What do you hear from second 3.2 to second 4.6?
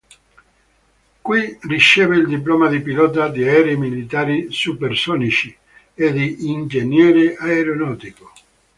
di aerei militari